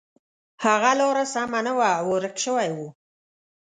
هغه 0.63 0.91
لاره 0.99 1.23
سمه 1.33 1.59
نه 1.67 1.73
وه 1.77 1.89
او 1.99 2.05
ورک 2.13 2.35
شوی 2.43 2.69
و. 2.73 2.77